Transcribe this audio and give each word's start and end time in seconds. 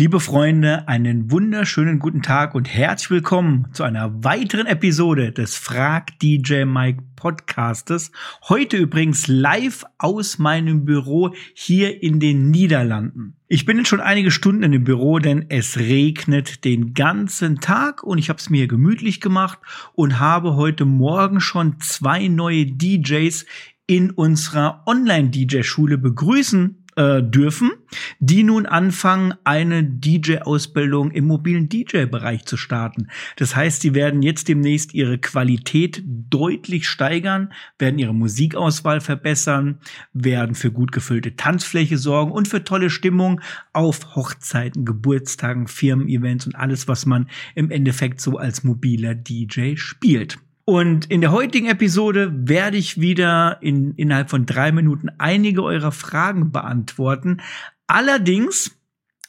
Liebe 0.00 0.20
Freunde, 0.20 0.86
einen 0.86 1.32
wunderschönen 1.32 1.98
guten 1.98 2.22
Tag 2.22 2.54
und 2.54 2.72
herzlich 2.72 3.10
willkommen 3.10 3.66
zu 3.72 3.82
einer 3.82 4.22
weiteren 4.22 4.68
Episode 4.68 5.32
des 5.32 5.56
Frag 5.56 6.16
DJ 6.20 6.66
Mike 6.66 7.02
Podcastes. 7.16 8.12
Heute 8.48 8.76
übrigens 8.76 9.26
live 9.26 9.84
aus 9.98 10.38
meinem 10.38 10.84
Büro 10.84 11.34
hier 11.52 12.00
in 12.00 12.20
den 12.20 12.48
Niederlanden. 12.48 13.34
Ich 13.48 13.64
bin 13.64 13.78
jetzt 13.78 13.88
schon 13.88 14.00
einige 14.00 14.30
Stunden 14.30 14.62
in 14.62 14.70
dem 14.70 14.84
Büro, 14.84 15.18
denn 15.18 15.46
es 15.48 15.76
regnet 15.78 16.64
den 16.64 16.94
ganzen 16.94 17.58
Tag 17.58 18.04
und 18.04 18.18
ich 18.18 18.28
habe 18.28 18.38
es 18.38 18.50
mir 18.50 18.68
gemütlich 18.68 19.20
gemacht 19.20 19.58
und 19.94 20.20
habe 20.20 20.54
heute 20.54 20.84
Morgen 20.84 21.40
schon 21.40 21.80
zwei 21.80 22.28
neue 22.28 22.66
DJs 22.66 23.44
in 23.88 24.12
unserer 24.12 24.84
Online-DJ-Schule 24.86 25.98
begrüßen 25.98 26.77
äh, 26.98 27.22
dürfen, 27.22 27.70
die 28.18 28.42
nun 28.42 28.66
anfangen, 28.66 29.34
eine 29.44 29.84
DJ-Ausbildung 29.84 31.12
im 31.12 31.28
mobilen 31.28 31.68
DJ-Bereich 31.68 32.44
zu 32.44 32.56
starten. 32.56 33.06
Das 33.36 33.54
heißt, 33.54 33.82
sie 33.82 33.94
werden 33.94 34.20
jetzt 34.22 34.48
demnächst 34.48 34.94
ihre 34.94 35.18
Qualität 35.18 36.02
deutlich 36.04 36.88
steigern, 36.88 37.52
werden 37.78 38.00
ihre 38.00 38.14
Musikauswahl 38.14 39.00
verbessern, 39.00 39.78
werden 40.12 40.56
für 40.56 40.72
gut 40.72 40.90
gefüllte 40.90 41.36
Tanzfläche 41.36 41.98
sorgen 41.98 42.32
und 42.32 42.48
für 42.48 42.64
tolle 42.64 42.90
Stimmung 42.90 43.40
auf 43.72 44.16
Hochzeiten, 44.16 44.84
Geburtstagen, 44.84 45.68
Firmen-Events 45.68 46.46
und 46.46 46.56
alles, 46.56 46.88
was 46.88 47.06
man 47.06 47.28
im 47.54 47.70
Endeffekt 47.70 48.20
so 48.20 48.38
als 48.38 48.64
mobiler 48.64 49.14
DJ 49.14 49.76
spielt. 49.76 50.38
Und 50.68 51.06
in 51.06 51.22
der 51.22 51.32
heutigen 51.32 51.66
Episode 51.68 52.30
werde 52.46 52.76
ich 52.76 53.00
wieder 53.00 53.56
in, 53.62 53.94
innerhalb 53.94 54.28
von 54.28 54.44
drei 54.44 54.70
Minuten 54.70 55.08
einige 55.16 55.62
eurer 55.62 55.92
Fragen 55.92 56.52
beantworten. 56.52 57.40
Allerdings 57.86 58.76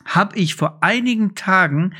habe 0.03 0.37
ich 0.37 0.55
vor 0.55 0.83
einigen 0.83 1.35
Tagen 1.35 1.93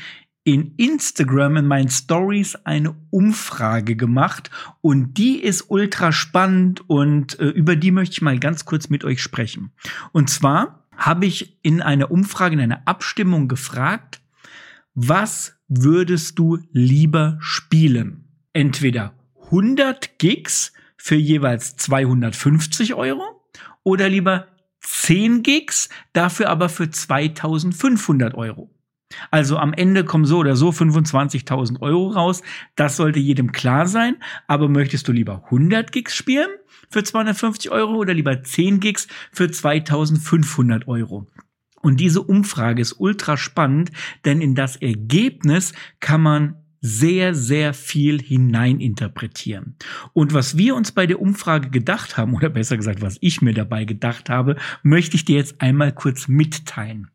in 0.44 0.74
Instagram 0.76 1.56
in 1.56 1.66
meinen 1.66 1.88
Stories 1.88 2.54
eine 2.66 2.94
Umfrage 3.08 3.96
gemacht 3.96 4.50
und 4.82 5.16
die 5.16 5.42
ist 5.42 5.70
ultra 5.70 6.12
spannend 6.12 6.82
und 6.90 7.40
äh, 7.40 7.46
über 7.46 7.76
die 7.76 7.92
möchte 7.92 8.12
ich 8.12 8.20
mal 8.20 8.38
ganz 8.38 8.66
kurz 8.66 8.90
mit 8.90 9.04
euch 9.04 9.22
sprechen. 9.22 9.72
Und 10.12 10.28
zwar 10.28 10.86
habe 10.94 11.24
ich 11.24 11.58
in 11.62 11.80
einer 11.80 12.10
Umfrage, 12.10 12.56
in 12.56 12.60
einer 12.60 12.82
Abstimmung 12.84 13.48
gefragt, 13.48 14.20
was 14.92 15.58
würdest 15.66 16.38
du 16.38 16.58
lieber 16.72 17.38
spielen? 17.40 18.26
Entweder 18.52 19.14
100 19.50 20.18
Gigs 20.18 20.72
für 20.96 21.16
jeweils 21.16 21.76
250 21.76 22.94
Euro 22.94 23.42
oder 23.82 24.08
lieber 24.08 24.46
10 24.80 25.42
Gigs, 25.42 25.88
dafür 26.12 26.48
aber 26.48 26.68
für 26.68 26.88
2500 26.88 28.34
Euro. 28.34 28.70
Also 29.32 29.56
am 29.58 29.72
Ende 29.72 30.04
kommen 30.04 30.24
so 30.24 30.38
oder 30.38 30.54
so 30.54 30.70
25.000 30.70 31.80
Euro 31.80 32.10
raus. 32.10 32.42
Das 32.76 32.96
sollte 32.96 33.18
jedem 33.18 33.50
klar 33.50 33.88
sein. 33.88 34.16
Aber 34.46 34.68
möchtest 34.68 35.08
du 35.08 35.12
lieber 35.12 35.42
100 35.46 35.90
Gigs 35.90 36.14
spielen 36.14 36.48
für 36.88 37.02
250 37.02 37.72
Euro 37.72 37.96
oder 37.96 38.14
lieber 38.14 38.40
10 38.42 38.78
Gigs 38.78 39.08
für 39.32 39.50
2500 39.50 40.86
Euro? 40.86 41.26
Und 41.82 41.98
diese 41.98 42.22
Umfrage 42.22 42.82
ist 42.82 43.00
ultra 43.00 43.36
spannend, 43.36 43.90
denn 44.24 44.40
in 44.40 44.54
das 44.54 44.76
Ergebnis 44.76 45.72
kann 45.98 46.20
man 46.20 46.59
sehr, 46.80 47.34
sehr 47.34 47.74
viel 47.74 48.20
hineininterpretieren. 48.20 49.76
Und 50.12 50.32
was 50.32 50.56
wir 50.56 50.74
uns 50.74 50.92
bei 50.92 51.06
der 51.06 51.20
Umfrage 51.20 51.70
gedacht 51.70 52.16
haben, 52.16 52.34
oder 52.34 52.48
besser 52.48 52.76
gesagt, 52.76 53.02
was 53.02 53.18
ich 53.20 53.42
mir 53.42 53.54
dabei 53.54 53.84
gedacht 53.84 54.30
habe, 54.30 54.56
möchte 54.82 55.16
ich 55.16 55.24
dir 55.24 55.36
jetzt 55.36 55.60
einmal 55.60 55.92
kurz 55.92 56.28
mitteilen. 56.28 57.10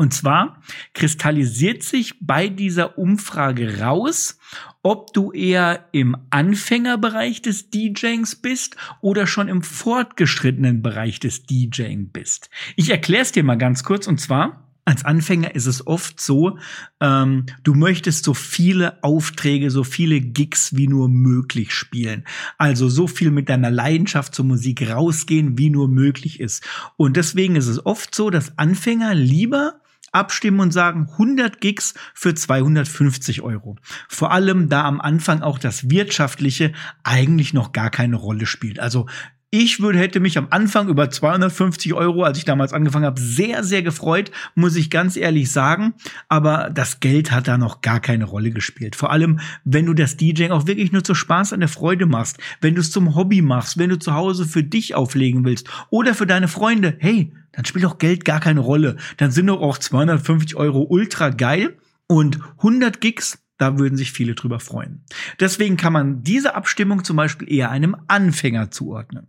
Und 0.00 0.14
zwar 0.14 0.62
kristallisiert 0.94 1.82
sich 1.82 2.14
bei 2.22 2.48
dieser 2.48 2.96
Umfrage 2.96 3.80
raus, 3.80 4.38
ob 4.82 5.12
du 5.12 5.30
eher 5.30 5.88
im 5.92 6.16
Anfängerbereich 6.30 7.42
des 7.42 7.68
DJings 7.68 8.36
bist 8.36 8.76
oder 9.02 9.26
schon 9.26 9.48
im 9.48 9.62
fortgeschrittenen 9.62 10.80
Bereich 10.80 11.20
des 11.20 11.42
DJing 11.42 12.12
bist. 12.12 12.48
Ich 12.76 12.88
erkläre 12.88 13.24
es 13.24 13.32
dir 13.32 13.44
mal 13.44 13.58
ganz 13.58 13.84
kurz 13.84 14.06
und 14.06 14.18
zwar, 14.18 14.69
als 14.90 15.04
Anfänger 15.04 15.54
ist 15.54 15.66
es 15.66 15.86
oft 15.86 16.20
so, 16.20 16.58
ähm, 17.00 17.46
du 17.62 17.74
möchtest 17.74 18.24
so 18.24 18.34
viele 18.34 19.02
Aufträge, 19.04 19.70
so 19.70 19.84
viele 19.84 20.20
Gigs 20.20 20.74
wie 20.74 20.88
nur 20.88 21.08
möglich 21.08 21.72
spielen. 21.72 22.24
Also 22.58 22.88
so 22.88 23.06
viel 23.06 23.30
mit 23.30 23.48
deiner 23.48 23.70
Leidenschaft 23.70 24.34
zur 24.34 24.46
Musik 24.46 24.90
rausgehen, 24.90 25.56
wie 25.56 25.70
nur 25.70 25.86
möglich 25.86 26.40
ist. 26.40 26.66
Und 26.96 27.16
deswegen 27.16 27.54
ist 27.54 27.68
es 27.68 27.86
oft 27.86 28.16
so, 28.16 28.30
dass 28.30 28.58
Anfänger 28.58 29.14
lieber 29.14 29.80
abstimmen 30.10 30.58
und 30.58 30.72
sagen 30.72 31.06
100 31.12 31.60
Gigs 31.60 31.94
für 32.12 32.34
250 32.34 33.42
Euro. 33.42 33.76
Vor 34.08 34.32
allem 34.32 34.68
da 34.68 34.86
am 34.86 35.00
Anfang 35.00 35.40
auch 35.40 35.60
das 35.60 35.88
Wirtschaftliche 35.88 36.72
eigentlich 37.04 37.54
noch 37.54 37.70
gar 37.70 37.90
keine 37.90 38.16
Rolle 38.16 38.46
spielt. 38.46 38.80
Also 38.80 39.06
ich 39.52 39.80
würde, 39.80 39.98
hätte 39.98 40.20
mich 40.20 40.38
am 40.38 40.46
Anfang 40.50 40.88
über 40.88 41.10
250 41.10 41.92
Euro, 41.94 42.22
als 42.22 42.38
ich 42.38 42.44
damals 42.44 42.72
angefangen 42.72 43.04
habe, 43.04 43.20
sehr, 43.20 43.64
sehr 43.64 43.82
gefreut, 43.82 44.30
muss 44.54 44.76
ich 44.76 44.90
ganz 44.90 45.16
ehrlich 45.16 45.50
sagen. 45.50 45.94
Aber 46.28 46.70
das 46.72 47.00
Geld 47.00 47.32
hat 47.32 47.48
da 47.48 47.58
noch 47.58 47.80
gar 47.80 47.98
keine 47.98 48.26
Rolle 48.26 48.52
gespielt. 48.52 48.94
Vor 48.94 49.10
allem, 49.10 49.40
wenn 49.64 49.86
du 49.86 49.94
das 49.94 50.16
DJing 50.16 50.52
auch 50.52 50.68
wirklich 50.68 50.92
nur 50.92 51.02
zur 51.02 51.16
Spaß 51.16 51.52
an 51.52 51.58
der 51.58 51.68
Freude 51.68 52.06
machst, 52.06 52.38
wenn 52.60 52.76
du 52.76 52.80
es 52.80 52.92
zum 52.92 53.16
Hobby 53.16 53.42
machst, 53.42 53.76
wenn 53.76 53.90
du 53.90 53.98
zu 53.98 54.14
Hause 54.14 54.46
für 54.46 54.62
dich 54.62 54.94
auflegen 54.94 55.44
willst 55.44 55.68
oder 55.90 56.14
für 56.14 56.28
deine 56.28 56.46
Freunde, 56.46 56.96
hey, 57.00 57.32
dann 57.50 57.64
spielt 57.64 57.84
doch 57.84 57.98
Geld 57.98 58.24
gar 58.24 58.38
keine 58.38 58.60
Rolle. 58.60 58.98
Dann 59.16 59.32
sind 59.32 59.48
doch 59.48 59.60
auch 59.60 59.78
250 59.78 60.54
Euro 60.54 60.86
ultra 60.88 61.30
geil 61.30 61.76
und 62.06 62.38
100 62.58 63.00
Gigs 63.00 63.38
da 63.58 63.78
würden 63.78 63.98
sich 63.98 64.12
viele 64.12 64.34
drüber 64.34 64.58
freuen. 64.58 65.04
Deswegen 65.38 65.76
kann 65.76 65.92
man 65.92 66.22
diese 66.22 66.54
Abstimmung 66.54 67.04
zum 67.04 67.16
Beispiel 67.16 67.52
eher 67.52 67.70
einem 67.70 67.94
Anfänger 68.08 68.70
zuordnen. 68.70 69.26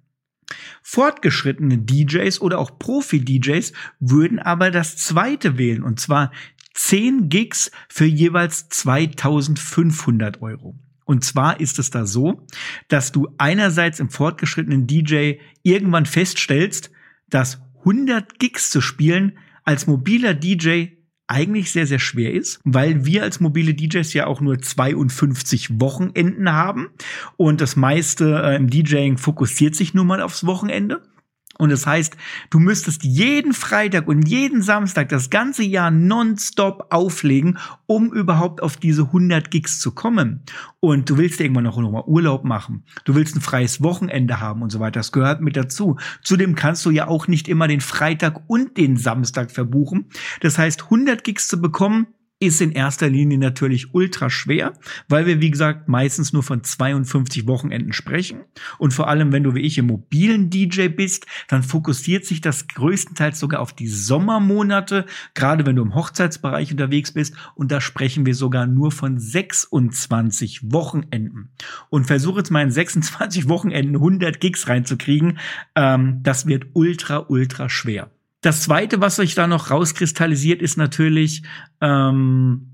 Fortgeschrittene 0.81 1.77
DJs 1.77 2.41
oder 2.41 2.59
auch 2.59 2.77
Profi-DJs 2.77 3.73
würden 3.99 4.39
aber 4.39 4.71
das 4.71 4.97
zweite 4.97 5.57
wählen, 5.57 5.83
und 5.83 5.99
zwar 5.99 6.31
10 6.73 7.29
Gigs 7.29 7.71
für 7.89 8.05
jeweils 8.05 8.69
2500 8.69 10.41
Euro. 10.41 10.75
Und 11.05 11.25
zwar 11.25 11.59
ist 11.59 11.77
es 11.77 11.89
da 11.89 12.05
so, 12.05 12.47
dass 12.87 13.11
du 13.11 13.27
einerseits 13.37 13.99
im 13.99 14.09
fortgeschrittenen 14.09 14.87
DJ 14.87 15.33
irgendwann 15.61 16.05
feststellst, 16.05 16.91
dass 17.29 17.61
100 17.79 18.39
Gigs 18.39 18.69
zu 18.69 18.81
spielen 18.81 19.37
als 19.63 19.87
mobiler 19.87 20.33
DJ 20.33 21.00
eigentlich 21.31 21.71
sehr, 21.71 21.87
sehr 21.87 21.99
schwer 21.99 22.33
ist, 22.33 22.59
weil 22.63 23.05
wir 23.05 23.23
als 23.23 23.39
mobile 23.39 23.73
DJs 23.73 24.13
ja 24.13 24.27
auch 24.27 24.41
nur 24.41 24.59
52 24.59 25.79
Wochenenden 25.79 26.51
haben 26.51 26.89
und 27.37 27.61
das 27.61 27.75
meiste 27.75 28.41
äh, 28.43 28.55
im 28.55 28.69
DJing 28.69 29.17
fokussiert 29.17 29.75
sich 29.75 29.93
nun 29.93 30.07
mal 30.07 30.21
aufs 30.21 30.45
Wochenende. 30.45 31.01
Und 31.61 31.69
das 31.69 31.85
heißt, 31.85 32.17
du 32.49 32.57
müsstest 32.57 33.03
jeden 33.03 33.53
Freitag 33.53 34.07
und 34.07 34.27
jeden 34.27 34.63
Samstag 34.63 35.09
das 35.09 35.29
ganze 35.29 35.61
Jahr 35.61 35.91
nonstop 35.91 36.87
auflegen, 36.89 37.59
um 37.85 38.11
überhaupt 38.11 38.63
auf 38.63 38.77
diese 38.77 39.03
100 39.03 39.51
Gigs 39.51 39.79
zu 39.79 39.91
kommen. 39.91 40.41
Und 40.79 41.07
du 41.07 41.17
willst 41.17 41.39
irgendwann 41.39 41.65
noch 41.65 41.77
mal 41.77 42.03
Urlaub 42.07 42.45
machen. 42.45 42.83
Du 43.05 43.13
willst 43.13 43.35
ein 43.35 43.41
freies 43.41 43.83
Wochenende 43.83 44.39
haben 44.39 44.63
und 44.63 44.71
so 44.71 44.79
weiter. 44.79 45.01
Das 45.01 45.11
gehört 45.11 45.41
mit 45.41 45.55
dazu. 45.55 45.97
Zudem 46.23 46.55
kannst 46.55 46.83
du 46.83 46.89
ja 46.89 47.07
auch 47.07 47.27
nicht 47.27 47.47
immer 47.47 47.67
den 47.67 47.81
Freitag 47.81 48.41
und 48.47 48.75
den 48.77 48.97
Samstag 48.97 49.51
verbuchen. 49.51 50.07
Das 50.39 50.57
heißt, 50.57 50.85
100 50.85 51.23
Gigs 51.23 51.47
zu 51.47 51.61
bekommen, 51.61 52.07
ist 52.41 52.59
in 52.59 52.71
erster 52.71 53.07
Linie 53.07 53.37
natürlich 53.37 53.93
ultra 53.93 54.31
schwer, 54.31 54.73
weil 55.07 55.27
wir, 55.27 55.41
wie 55.41 55.51
gesagt, 55.51 55.87
meistens 55.87 56.33
nur 56.33 56.41
von 56.41 56.63
52 56.63 57.45
Wochenenden 57.45 57.93
sprechen. 57.93 58.41
Und 58.79 58.95
vor 58.95 59.07
allem, 59.07 59.31
wenn 59.31 59.43
du 59.43 59.53
wie 59.53 59.61
ich 59.61 59.77
im 59.77 59.85
mobilen 59.85 60.49
DJ 60.49 60.87
bist, 60.87 61.27
dann 61.47 61.61
fokussiert 61.61 62.25
sich 62.25 62.41
das 62.41 62.67
größtenteils 62.67 63.39
sogar 63.39 63.61
auf 63.61 63.73
die 63.73 63.87
Sommermonate, 63.87 65.05
gerade 65.35 65.67
wenn 65.67 65.75
du 65.75 65.83
im 65.83 65.93
Hochzeitsbereich 65.93 66.71
unterwegs 66.71 67.11
bist. 67.11 67.35
Und 67.53 67.71
da 67.71 67.79
sprechen 67.79 68.25
wir 68.25 68.33
sogar 68.33 68.65
nur 68.65 68.91
von 68.91 69.19
26 69.19 70.71
Wochenenden. 70.71 71.51
Und 71.89 72.07
versuche 72.07 72.39
jetzt 72.39 72.49
mal 72.49 72.63
in 72.63 72.71
26 72.71 73.49
Wochenenden 73.49 73.95
100 73.97 74.39
Gigs 74.39 74.67
reinzukriegen. 74.67 75.37
Ähm, 75.75 76.21
das 76.23 76.47
wird 76.47 76.69
ultra, 76.73 77.23
ultra 77.29 77.69
schwer. 77.69 78.09
Das 78.41 78.63
zweite, 78.63 78.99
was 79.01 79.17
sich 79.17 79.35
da 79.35 79.45
noch 79.45 79.69
rauskristallisiert, 79.69 80.63
ist 80.63 80.75
natürlich, 80.75 81.43
ähm, 81.79 82.67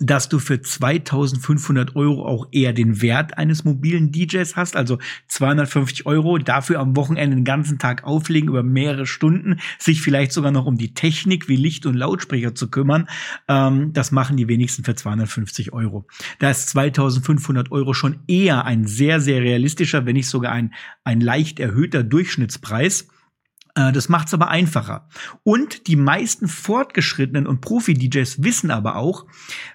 dass 0.00 0.28
du 0.28 0.38
für 0.38 0.60
2500 0.60 1.94
Euro 1.94 2.26
auch 2.26 2.48
eher 2.50 2.72
den 2.72 3.02
Wert 3.02 3.38
eines 3.38 3.62
mobilen 3.64 4.10
DJs 4.10 4.56
hast, 4.56 4.74
also 4.74 4.98
250 5.28 6.06
Euro, 6.06 6.38
dafür 6.38 6.80
am 6.80 6.96
Wochenende 6.96 7.36
den 7.36 7.44
ganzen 7.44 7.78
Tag 7.78 8.04
auflegen 8.04 8.48
über 8.48 8.62
mehrere 8.62 9.06
Stunden, 9.06 9.60
sich 9.78 10.00
vielleicht 10.00 10.32
sogar 10.32 10.50
noch 10.50 10.64
um 10.64 10.76
die 10.76 10.94
Technik 10.94 11.46
wie 11.46 11.56
Licht 11.56 11.84
und 11.86 11.94
Lautsprecher 11.94 12.54
zu 12.54 12.68
kümmern. 12.70 13.06
Ähm, 13.48 13.92
das 13.92 14.12
machen 14.12 14.38
die 14.38 14.48
wenigsten 14.48 14.82
für 14.82 14.94
250 14.94 15.74
Euro. 15.74 16.06
Da 16.38 16.50
ist 16.50 16.70
2500 16.70 17.70
Euro 17.70 17.92
schon 17.92 18.20
eher 18.26 18.64
ein 18.64 18.86
sehr, 18.86 19.20
sehr 19.20 19.42
realistischer, 19.42 20.06
wenn 20.06 20.14
nicht 20.14 20.28
sogar 20.28 20.52
ein, 20.52 20.72
ein 21.04 21.20
leicht 21.20 21.60
erhöhter 21.60 22.02
Durchschnittspreis. 22.02 23.08
Äh, 23.74 23.92
das 23.92 24.08
macht 24.08 24.28
es 24.28 24.34
aber 24.34 24.48
einfacher. 24.48 25.08
Und 25.44 25.86
die 25.86 25.96
meisten 25.96 26.48
fortgeschrittenen 26.48 27.46
und 27.46 27.60
Profi-DJs 27.60 28.42
wissen 28.42 28.70
aber 28.70 28.96
auch, 28.96 29.26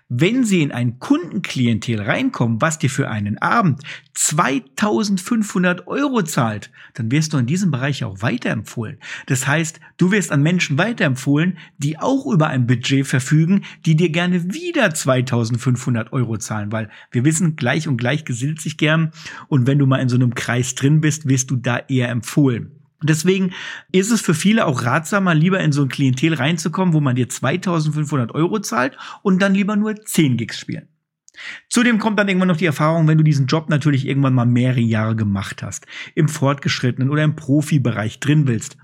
wenn 0.09 0.45
sie 0.45 0.61
in 0.61 0.71
ein 0.71 0.99
Kundenklientel 0.99 2.01
reinkommen, 2.01 2.61
was 2.61 2.79
dir 2.79 2.89
für 2.89 3.09
einen 3.09 3.39
Abend 3.39 3.81
2500 4.13 5.87
Euro 5.87 6.21
zahlt, 6.21 6.71
dann 6.93 7.11
wirst 7.11 7.33
du 7.33 7.37
in 7.37 7.45
diesem 7.45 7.71
Bereich 7.71 8.03
auch 8.03 8.21
weiterempfohlen. 8.21 8.99
Das 9.25 9.47
heißt, 9.47 9.79
du 9.97 10.11
wirst 10.11 10.31
an 10.31 10.41
Menschen 10.41 10.77
weiterempfohlen, 10.77 11.57
die 11.77 11.99
auch 11.99 12.25
über 12.25 12.47
ein 12.47 12.67
Budget 12.67 13.05
verfügen, 13.05 13.65
die 13.85 13.95
dir 13.95 14.09
gerne 14.09 14.53
wieder 14.53 14.93
2500 14.93 16.13
Euro 16.13 16.37
zahlen, 16.37 16.71
weil 16.71 16.89
wir 17.11 17.25
wissen, 17.25 17.55
gleich 17.57 17.87
und 17.87 17.97
gleich 17.97 18.23
gesellt 18.23 18.61
sich 18.61 18.77
gern. 18.77 19.11
Und 19.49 19.67
wenn 19.67 19.79
du 19.79 19.87
mal 19.87 19.97
in 19.97 20.09
so 20.09 20.15
einem 20.15 20.35
Kreis 20.35 20.75
drin 20.75 21.01
bist, 21.01 21.27
wirst 21.27 21.51
du 21.51 21.57
da 21.57 21.79
eher 21.79 22.09
empfohlen. 22.09 22.76
Deswegen 23.01 23.53
ist 23.91 24.11
es 24.11 24.21
für 24.21 24.33
viele 24.33 24.65
auch 24.65 24.83
ratsamer, 24.83 25.35
lieber 25.35 25.59
in 25.59 25.71
so 25.71 25.83
ein 25.83 25.89
Klientel 25.89 26.33
reinzukommen, 26.33 26.93
wo 26.93 26.99
man 26.99 27.15
dir 27.15 27.29
2500 27.29 28.33
Euro 28.33 28.59
zahlt 28.59 28.97
und 29.21 29.41
dann 29.41 29.53
lieber 29.53 29.75
nur 29.75 29.95
10 29.95 30.37
Gigs 30.37 30.59
spielen. 30.59 30.87
Zudem 31.69 31.99
kommt 31.99 32.17
dann 32.17 32.27
irgendwann 32.27 32.47
noch 32.47 32.57
die 32.57 32.65
Erfahrung, 32.65 33.07
wenn 33.07 33.17
du 33.17 33.23
diesen 33.23 33.45
Job 33.45 33.69
natürlich 33.69 34.07
irgendwann 34.07 34.33
mal 34.33 34.45
mehrere 34.45 34.79
Jahre 34.79 35.15
gemacht 35.15 35.61
hast, 35.61 35.85
im 36.15 36.29
fortgeschrittenen 36.29 37.11
oder 37.11 37.23
im 37.23 37.35
Profibereich 37.35 38.19
drin 38.19 38.47
willst, 38.47 38.77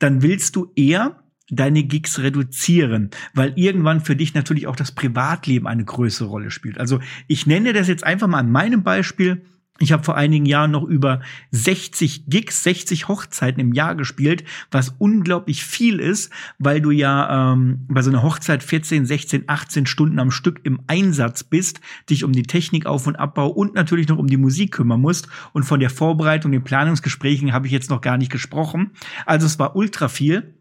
dann 0.00 0.22
willst 0.22 0.56
du 0.56 0.72
eher 0.74 1.22
deine 1.48 1.82
Gigs 1.84 2.18
reduzieren, 2.18 3.10
weil 3.34 3.52
irgendwann 3.56 4.00
für 4.00 4.16
dich 4.16 4.34
natürlich 4.34 4.66
auch 4.66 4.76
das 4.76 4.92
Privatleben 4.92 5.66
eine 5.66 5.84
größere 5.84 6.28
Rolle 6.28 6.50
spielt. 6.50 6.78
Also 6.78 7.00
ich 7.28 7.46
nenne 7.46 7.72
das 7.72 7.88
jetzt 7.88 8.04
einfach 8.04 8.26
mal 8.26 8.38
an 8.38 8.50
meinem 8.50 8.82
Beispiel. 8.82 9.42
Ich 9.82 9.90
habe 9.90 10.04
vor 10.04 10.16
einigen 10.16 10.46
Jahren 10.46 10.70
noch 10.70 10.84
über 10.84 11.22
60 11.50 12.26
Gigs, 12.28 12.62
60 12.62 13.08
Hochzeiten 13.08 13.60
im 13.60 13.72
Jahr 13.72 13.96
gespielt, 13.96 14.44
was 14.70 14.94
unglaublich 14.98 15.64
viel 15.64 15.98
ist, 15.98 16.30
weil 16.60 16.80
du 16.80 16.92
ja 16.92 17.52
ähm, 17.52 17.84
bei 17.88 18.00
so 18.00 18.10
einer 18.10 18.22
Hochzeit 18.22 18.62
14, 18.62 19.06
16, 19.06 19.48
18 19.48 19.86
Stunden 19.86 20.20
am 20.20 20.30
Stück 20.30 20.60
im 20.62 20.82
Einsatz 20.86 21.42
bist, 21.42 21.80
dich 22.08 22.22
um 22.22 22.30
die 22.30 22.44
Technik 22.44 22.86
auf 22.86 23.08
und 23.08 23.16
Abbau 23.16 23.48
und 23.48 23.74
natürlich 23.74 24.06
noch 24.06 24.18
um 24.18 24.28
die 24.28 24.36
Musik 24.36 24.70
kümmern 24.70 25.00
musst. 25.00 25.26
Und 25.52 25.64
von 25.64 25.80
der 25.80 25.90
Vorbereitung, 25.90 26.52
den 26.52 26.62
Planungsgesprächen 26.62 27.52
habe 27.52 27.66
ich 27.66 27.72
jetzt 27.72 27.90
noch 27.90 28.02
gar 28.02 28.18
nicht 28.18 28.30
gesprochen. 28.30 28.92
Also 29.26 29.46
es 29.46 29.58
war 29.58 29.74
ultra 29.74 30.06
viel 30.06 30.54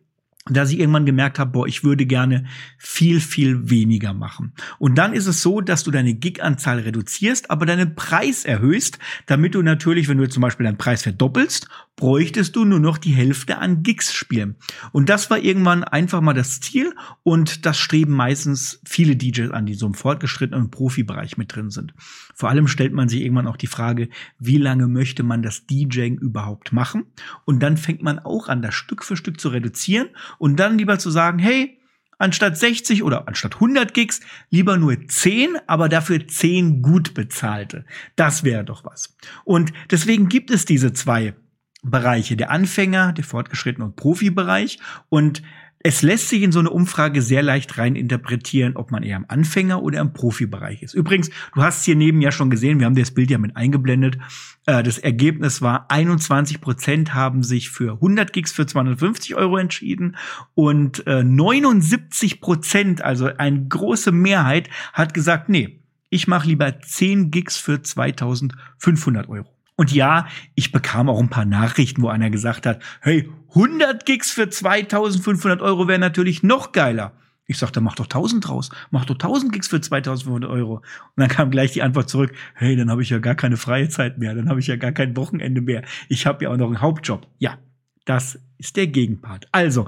dass 0.50 0.72
ich 0.72 0.80
irgendwann 0.80 1.06
gemerkt 1.06 1.38
habe, 1.38 1.52
boah, 1.52 1.68
ich 1.68 1.84
würde 1.84 2.06
gerne 2.06 2.46
viel, 2.78 3.20
viel 3.20 3.70
weniger 3.70 4.14
machen. 4.14 4.54
Und 4.80 4.98
dann 4.98 5.14
ist 5.14 5.28
es 5.28 5.42
so, 5.42 5.62
dass 5.62 5.84
du 5.84 5.92
deine 5.92 6.16
Gig-Anzahl 6.16 6.80
reduzierst, 6.80 7.52
aber 7.52 7.68
deinen 7.68 7.96
Preis 7.96 8.44
erhöhst, 8.44 8.98
damit 9.28 9.54
du 9.54 9.62
natürlich, 9.62 10.08
wenn 10.08 10.18
du 10.18 10.28
zum 10.28 10.42
Beispiel 10.42 10.66
deinen 10.66 10.80
Preis 10.80 11.04
verdoppelst 11.04 11.68
bräuchtest 12.02 12.56
du 12.56 12.66
nur 12.66 12.80
noch 12.80 12.98
die 12.98 13.12
Hälfte 13.12 13.60
an 13.60 13.84
Gigs 13.84 14.12
spielen. 14.12 14.56
Und 14.92 15.08
das 15.08 15.30
war 15.30 15.38
irgendwann 15.38 15.84
einfach 15.84 16.20
mal 16.20 16.34
das 16.34 16.60
Ziel 16.60 16.96
und 17.22 17.66
das 17.68 17.78
streben 17.78 18.14
meistens 18.14 18.82
viele 18.86 19.16
DJs 19.16 19.52
an, 19.52 19.68
die 19.68 19.76
so 19.76 19.86
im 19.86 19.94
fortgeschrittenen 19.94 20.72
Profibereich 20.72 21.38
mit 21.38 21.56
drin 21.56 21.70
sind. 21.70 21.94
Vor 22.42 22.50
allem 22.50 22.68
stellt 22.68 22.92
man 22.92 23.08
sich 23.08 23.22
irgendwann 23.22 23.46
auch 23.46 23.56
die 23.56 23.68
Frage, 23.68 24.10
wie 24.40 24.58
lange 24.58 24.88
möchte 24.88 25.22
man 25.22 25.44
das 25.44 25.68
DJing 25.68 26.18
überhaupt 26.18 26.74
machen? 26.74 27.06
Und 27.46 27.62
dann 27.62 27.78
fängt 27.78 28.02
man 28.02 28.18
auch 28.18 28.50
an, 28.50 28.64
das 28.64 28.74
Stück 28.74 29.04
für 29.04 29.16
Stück 29.16 29.40
zu 29.40 29.50
reduzieren 29.50 30.10
und 30.40 30.60
dann 30.60 30.80
lieber 30.80 30.98
zu 30.98 31.12
sagen, 31.12 31.38
hey, 31.38 31.78
anstatt 32.18 32.58
60 32.58 33.04
oder 33.04 33.28
anstatt 33.28 33.54
100 33.54 33.94
Gigs 33.94 34.22
lieber 34.50 34.78
nur 34.78 35.08
10, 35.08 35.50
aber 35.68 35.88
dafür 35.88 36.28
10 36.28 36.82
gut 36.82 37.14
bezahlte. 37.14 37.86
Das 38.16 38.44
wäre 38.44 38.66
doch 38.66 38.86
was. 38.86 39.16
Und 39.46 39.72
deswegen 39.92 40.28
gibt 40.28 40.50
es 40.50 40.66
diese 40.66 40.94
zwei 40.94 41.36
Bereiche, 41.84 42.38
der 42.38 42.50
Anfänger, 42.50 43.14
der 43.14 43.24
fortgeschrittene 43.24 43.86
und 43.86 43.98
Profibereich. 43.98 44.80
Und 45.10 45.44
es 45.84 46.02
lässt 46.02 46.30
sich 46.30 46.42
in 46.44 46.52
so 46.52 46.60
eine 46.60 46.70
Umfrage 46.70 47.22
sehr 47.22 47.42
leicht 47.42 47.78
rein 47.78 47.96
interpretieren, 47.96 48.76
ob 48.76 48.92
man 48.92 49.04
eher 49.04 49.18
im 49.18 49.26
Anfänger 49.28 49.82
oder 49.82 50.00
im 50.00 50.14
Profibereich 50.14 50.84
ist. 50.84 50.94
Übrigens, 50.94 51.30
du 51.54 51.64
hast 51.64 51.86
hier 51.86 51.96
neben 51.96 52.22
ja 52.22 52.32
schon 52.32 52.50
gesehen, 52.50 52.80
wir 52.80 52.86
haben 52.86 52.96
das 52.96 53.12
Bild 53.12 53.32
ja 53.32 53.38
mit 53.38 53.56
eingeblendet. 53.56 54.18
Äh, 54.66 54.84
das 54.84 54.98
Ergebnis 54.98 55.62
war 55.62 55.90
21 55.90 56.62
Prozent 56.62 57.14
haben 57.14 57.44
sich 57.44 57.70
für 57.70 57.94
100 57.94 58.34
Gigs 58.34 58.52
für 58.52 58.66
250 58.66 59.36
Euro 59.36 59.58
entschieden 59.58 60.18
und 60.54 61.04
79 61.06 62.34
äh, 62.34 62.38
Prozent, 62.38 63.02
also 63.02 63.30
eine 63.38 63.68
große 63.68 64.12
Mehrheit, 64.12 64.70
hat 64.94 65.14
gesagt, 65.14 65.50
nee, 65.50 65.82
ich 66.10 66.28
mache 66.28 66.48
lieber 66.48 66.80
10 66.80 67.32
Gigs 67.32 67.58
für 67.58 67.82
2500 67.82 69.30
Euro. 69.30 69.50
Und 69.82 69.92
ja, 69.92 70.28
ich 70.54 70.72
bekam 70.72 71.10
auch 71.10 71.20
ein 71.20 71.32
paar 71.32 71.46
Nachrichten, 71.46 72.04
wo 72.04 72.08
einer 72.08 72.30
gesagt 72.30 72.68
hat, 72.68 72.84
hey, 73.02 73.28
100 73.56 74.06
Gigs 74.06 74.30
für 74.30 74.48
2500 74.48 75.60
Euro 75.60 75.88
wäre 75.88 75.98
natürlich 75.98 76.44
noch 76.44 76.72
geiler. 76.72 77.14
Ich 77.48 77.58
sagte, 77.58 77.82
mach 77.82 77.96
doch 77.96 78.06
1000 78.06 78.48
draus. 78.48 78.70
Mach 78.92 79.06
doch 79.06 79.16
1000 79.16 79.52
Gigs 79.52 79.70
für 79.70 79.82
2500 79.82 80.48
Euro. 80.52 80.76
Und 80.76 80.84
dann 81.16 81.30
kam 81.30 81.50
gleich 81.50 81.72
die 81.72 81.82
Antwort 81.82 82.12
zurück, 82.12 82.32
hey, 82.54 82.76
dann 82.76 82.92
habe 82.92 83.02
ich 83.02 83.10
ja 83.10 83.18
gar 83.18 83.34
keine 83.34 83.58
freie 83.58 83.90
Zeit 83.90 84.20
mehr. 84.20 84.36
Dann 84.36 84.50
habe 84.50 84.60
ich 84.60 84.68
ja 84.68 84.76
gar 84.76 84.92
kein 84.92 85.18
Wochenende 85.18 85.62
mehr. 85.62 85.82
Ich 86.10 86.28
habe 86.28 86.44
ja 86.44 86.52
auch 86.52 86.58
noch 86.58 86.68
einen 86.68 86.82
Hauptjob. 86.82 87.26
Ja, 87.40 87.58
das 88.06 88.40
ist 88.60 88.76
der 88.78 88.86
Gegenpart. 88.86 89.48
Also, 89.52 89.88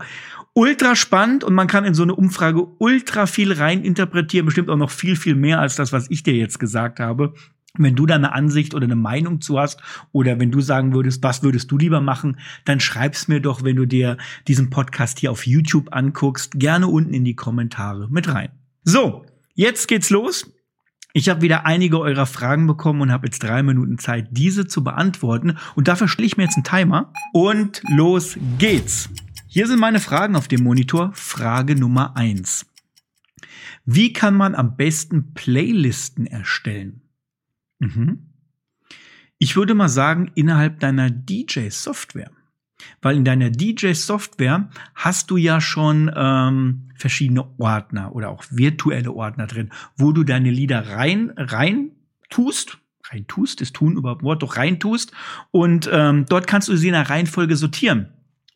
ultra 0.56 0.96
spannend 0.96 1.44
und 1.44 1.54
man 1.54 1.68
kann 1.68 1.86
in 1.86 1.94
so 1.94 2.02
eine 2.02 2.16
Umfrage 2.16 2.66
ultra 2.80 3.28
viel 3.28 3.54
rein 3.54 3.84
interpretieren. 3.84 4.48
Bestimmt 4.48 4.72
auch 4.72 4.76
noch 4.76 4.90
viel, 4.90 5.16
viel 5.16 5.36
mehr 5.36 5.60
als 5.60 5.76
das, 5.76 5.94
was 5.94 6.10
ich 6.10 6.24
dir 6.24 6.34
jetzt 6.34 6.60
gesagt 6.60 7.00
habe. 7.00 7.36
Wenn 7.76 7.96
du 7.96 8.06
da 8.06 8.14
eine 8.14 8.34
Ansicht 8.34 8.76
oder 8.76 8.84
eine 8.84 8.96
Meinung 8.96 9.42
zu 9.42 9.60
hast 9.60 9.82
oder 10.12 10.40
wenn 10.40 10.52
du 10.52 10.62
sagen 10.62 10.94
würdest, 10.94 11.24
was 11.24 11.42
würdest 11.42 11.72
du 11.72 11.78
lieber 11.80 12.02
machen, 12.02 12.38
dann 12.66 12.80
schreib's 12.80 13.28
mir 13.28 13.40
doch, 13.40 13.64
wenn 13.64 13.76
du 13.76 13.88
dir 13.88 14.18
diesen 14.48 14.70
Podcast 14.70 15.20
hier 15.20 15.32
auf 15.32 15.48
YouTube 15.48 15.92
anguckst, 15.92 16.60
gerne 16.60 16.88
unten 16.88 17.16
in 17.16 17.26
die 17.26 17.36
Kommentare 17.36 18.10
mit 18.12 18.32
rein. 18.32 18.50
So, 18.84 19.26
jetzt 19.56 19.88
geht's 19.88 20.12
los. 20.12 20.52
Ich 21.14 21.30
habe 21.30 21.42
wieder 21.42 21.66
einige 21.66 22.00
eurer 22.00 22.28
Fragen 22.28 22.68
bekommen 22.68 23.02
und 23.02 23.12
habe 23.12 23.26
jetzt 23.26 23.42
drei 23.42 23.64
Minuten 23.64 23.98
Zeit, 23.98 24.28
diese 24.32 24.68
zu 24.68 24.84
beantworten. 24.84 25.58
Und 25.76 25.88
dafür 25.88 26.08
stelle 26.08 26.28
ich 26.28 26.38
mir 26.38 26.44
jetzt 26.44 26.58
einen 26.58 26.64
Timer. 26.64 27.12
Und 27.34 27.82
los 27.90 28.38
geht's. 28.60 29.10
Hier 29.48 29.68
sind 29.68 29.80
meine 29.80 30.00
Fragen 30.00 30.36
auf 30.36 30.48
dem 30.48 30.64
Monitor. 30.64 31.12
Frage 31.14 31.76
Nummer 31.76 32.18
eins: 32.18 32.68
Wie 33.86 34.12
kann 34.12 34.36
man 34.36 34.56
am 34.56 34.76
besten 34.76 35.34
Playlisten 35.36 36.26
erstellen? 36.26 37.03
Mhm. 37.84 38.30
Ich 39.38 39.56
würde 39.56 39.74
mal 39.74 39.90
sagen, 39.90 40.32
innerhalb 40.36 40.80
deiner 40.80 41.10
DJ-Software. 41.10 42.32
Weil 43.02 43.18
in 43.18 43.26
deiner 43.26 43.50
DJ-Software 43.50 44.70
hast 44.96 45.32
du 45.32 45.38
ja 45.38 45.62
schon 45.62 46.12
ähm, 46.16 46.90
verschiedene 46.96 47.46
Ordner 47.58 48.16
oder 48.16 48.30
auch 48.30 48.44
virtuelle 48.50 49.12
Ordner 49.12 49.48
drin, 49.48 49.72
wo 49.98 50.12
du 50.12 50.24
deine 50.24 50.52
Lieder 50.52 50.88
rein, 50.90 51.34
rein 51.38 51.92
tust. 52.30 52.78
Rein 53.10 53.28
tust, 53.28 53.62
ist 53.62 53.76
tun 53.76 53.98
überhaupt 53.98 54.24
Wort, 54.24 54.44
doch 54.44 54.58
rein 54.58 54.80
tust. 54.80 55.12
Und 55.52 55.90
ähm, 55.92 56.26
dort 56.28 56.48
kannst 56.48 56.70
du 56.70 56.78
sie 56.78 56.88
in 56.88 56.96
einer 56.96 57.10
Reihenfolge 57.10 57.58
sortieren. 57.58 58.14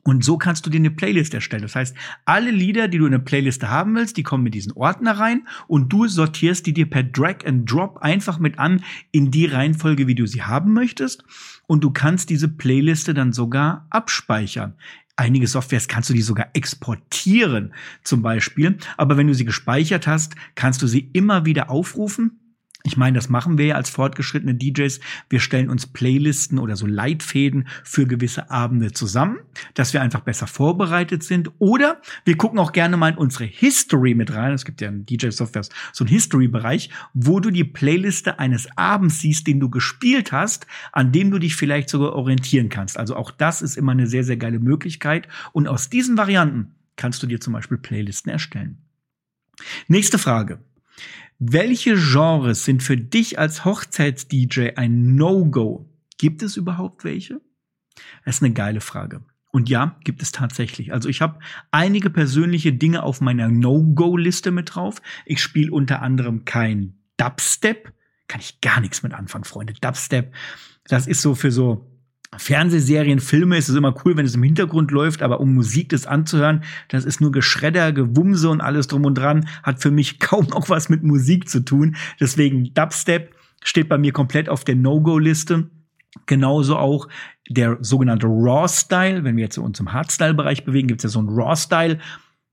Und 0.08 0.24
so 0.24 0.38
kannst 0.38 0.66
du 0.66 0.70
dir 0.70 0.78
eine 0.78 0.90
Playlist 0.90 1.34
erstellen. 1.34 1.64
Das 1.64 1.76
heißt, 1.76 1.94
alle 2.24 2.50
Lieder, 2.50 2.88
die 2.88 2.98
du 2.98 3.08
in 3.08 3.14
eine 3.14 3.22
Playliste 3.22 3.70
haben 3.70 3.94
willst, 3.94 4.16
die 4.16 4.24
kommen 4.24 4.46
in 4.46 4.54
diesen 4.54 4.72
Ordner 4.72 5.20
rein 5.20 5.46
und 5.68 5.92
du 5.92 6.08
sortierst 6.08 6.66
die 6.66 6.72
dir 6.72 6.90
per 6.90 7.04
Drag 7.04 7.46
and 7.46 7.70
Drop 7.70 7.98
einfach 7.98 8.40
mit 8.40 8.58
an 8.58 8.86
in 9.12 9.32
die 9.32 9.48
Reihenfolge, 9.48 10.08
wie 10.08 10.16
du 10.16 10.26
sie 10.26 10.44
haben 10.44 10.72
möchtest. 10.72 11.26
Und 11.66 11.84
du 11.84 11.92
kannst 11.92 12.30
diese 12.30 12.48
Playliste 12.48 13.14
dann 13.14 13.34
sogar 13.34 13.86
abspeichern. 13.90 14.76
Einige 15.18 15.46
Softwares 15.46 15.90
kannst 15.90 16.10
du 16.10 16.14
die 16.14 16.22
sogar 16.22 16.52
exportieren, 16.54 17.74
zum 18.02 18.22
Beispiel. 18.22 18.78
Aber 18.96 19.18
wenn 19.18 19.28
du 19.28 19.34
sie 19.34 19.44
gespeichert 19.44 20.08
hast, 20.08 20.36
kannst 20.56 20.82
du 20.82 20.88
sie 20.88 21.10
immer 21.12 21.44
wieder 21.44 21.70
aufrufen 21.70 22.40
ich 22.88 22.96
meine, 22.96 23.18
das 23.18 23.28
machen 23.28 23.58
wir 23.58 23.66
ja 23.66 23.76
als 23.76 23.90
fortgeschrittene 23.90 24.56
DJs. 24.56 25.02
Wir 25.30 25.42
stellen 25.42 25.70
uns 25.70 25.88
Playlisten 25.88 26.58
oder 26.58 26.78
so 26.78 26.88
Leitfäden 26.88 27.68
für 27.84 28.08
gewisse 28.08 28.50
Abende 28.50 28.94
zusammen, 28.94 29.40
dass 29.74 29.92
wir 29.92 30.02
einfach 30.02 30.22
besser 30.22 30.48
vorbereitet 30.48 31.22
sind. 31.22 31.52
Oder 31.60 32.02
wir 32.24 32.38
gucken 32.38 32.60
auch 32.60 32.72
gerne 32.72 32.96
mal 32.96 33.12
in 33.12 33.18
unsere 33.18 33.44
History 33.44 34.14
mit 34.14 34.34
rein. 34.34 34.54
Es 34.54 34.64
gibt 34.64 34.80
ja 34.80 34.88
in 34.88 35.06
DJ-Software 35.06 35.64
so 35.92 36.06
einen 36.06 36.10
History-Bereich, 36.10 36.90
wo 37.14 37.42
du 37.42 37.52
die 37.52 37.66
Playliste 37.66 38.40
eines 38.40 38.70
Abends 38.78 39.20
siehst, 39.20 39.48
den 39.48 39.60
du 39.60 39.70
gespielt 39.70 40.32
hast, 40.32 40.66
an 40.94 41.12
dem 41.12 41.30
du 41.30 41.40
dich 41.40 41.58
vielleicht 41.58 41.90
sogar 41.90 42.14
orientieren 42.14 42.70
kannst. 42.70 42.98
Also 42.98 43.18
auch 43.18 43.32
das 43.32 43.62
ist 43.62 43.76
immer 43.76 43.92
eine 43.92 44.08
sehr, 44.08 44.24
sehr 44.24 44.38
geile 44.38 44.60
Möglichkeit. 44.60 45.28
Und 45.52 45.68
aus 45.68 45.90
diesen 45.90 46.18
Varianten 46.18 46.74
kannst 46.96 47.22
du 47.22 47.28
dir 47.28 47.42
zum 47.42 47.52
Beispiel 47.52 47.78
Playlisten 47.78 48.32
erstellen. 48.32 48.78
Nächste 49.90 50.18
Frage. 50.18 50.60
Welche 51.40 51.96
Genres 51.96 52.66
sind 52.66 52.82
für 52.82 52.98
dich 52.98 53.38
als 53.38 53.64
Hochzeits-DJ 53.64 54.72
ein 54.76 55.16
No-Go? 55.16 55.88
Gibt 56.18 56.42
es 56.42 56.58
überhaupt 56.58 57.04
welche? 57.04 57.42
Das 58.26 58.38
ist 58.38 58.44
eine 58.44 58.54
geile 58.54 58.82
Frage. 58.82 59.22
Und 59.52 59.70
ja, 59.70 59.98
gibt 60.04 60.24
es 60.24 60.32
tatsächlich. 60.32 60.94
Also 60.94 61.10
ich 61.10 61.22
habe 61.22 61.40
einige 61.70 62.10
persönliche 62.10 62.74
Dinge 62.74 63.04
auf 63.04 63.22
meiner 63.22 63.50
No-Go-Liste 63.50 64.50
mit 64.50 64.74
drauf. 64.76 65.02
Ich 65.26 65.42
spiele 65.42 65.72
unter 65.72 66.02
anderem 66.02 66.44
kein 66.44 66.98
Dubstep. 67.18 67.94
Kann 68.28 68.42
ich 68.42 68.60
gar 68.62 68.82
nichts 68.82 69.04
mit 69.04 69.14
anfangen, 69.14 69.46
Freunde. 69.46 69.74
Dubstep, 69.74 70.34
das 70.86 71.06
ist 71.06 71.22
so 71.22 71.36
für 71.36 71.52
so 71.52 71.97
Fernsehserien, 72.36 73.20
Filme 73.20 73.58
ist 73.58 73.70
es 73.70 73.76
immer 73.76 73.96
cool, 74.04 74.18
wenn 74.18 74.26
es 74.26 74.36
im 74.36 74.44
Hintergrund 74.44 74.92
läuft, 74.92 75.22
aber 75.22 75.40
um 75.40 75.54
Musik 75.54 75.90
das 75.90 76.06
anzuhören, 76.06 76.64
das 76.90 77.06
ist 77.06 77.22
nur 77.22 77.32
Geschredder, 77.32 77.94
Gewumse 77.94 78.50
und 78.50 78.60
alles 78.60 78.88
drum 78.88 79.06
und 79.06 79.18
dran, 79.18 79.48
hat 79.64 79.82
für 79.82 79.92
mich 79.92 80.20
kaum 80.20 80.48
noch 80.48 80.70
was 80.70 80.90
mit 80.90 81.04
Musik 81.04 81.50
zu 81.50 81.62
tun. 81.62 81.96
Deswegen 82.20 82.74
Dubstep 82.74 83.34
steht 83.64 83.88
bei 83.90 83.98
mir 83.98 84.12
komplett 84.12 84.50
auf 84.50 84.64
der 84.64 84.76
No-Go-Liste. 84.76 85.70
Genauso 86.26 86.78
auch 86.78 87.08
der 87.50 87.78
sogenannte 87.82 88.28
Raw-Style. 88.28 89.24
Wenn 89.24 89.38
wir 89.38 89.44
jetzt 89.44 89.58
uns 89.58 89.80
im 89.80 89.94
Hardstyle-Bereich 89.94 90.66
bewegen, 90.66 90.88
gibt 90.88 91.00
es 91.00 91.04
ja 91.04 91.10
so 91.10 91.20
einen 91.20 91.30
Raw-Style. 91.30 92.00